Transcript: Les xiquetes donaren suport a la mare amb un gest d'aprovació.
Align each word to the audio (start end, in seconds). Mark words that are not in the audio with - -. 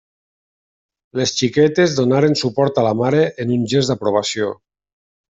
Les 1.19 1.33
xiquetes 1.41 1.93
donaren 1.99 2.37
suport 2.41 2.79
a 2.83 2.87
la 2.87 2.95
mare 3.03 3.21
amb 3.45 3.55
un 3.57 3.69
gest 3.75 3.93
d'aprovació. 3.93 4.49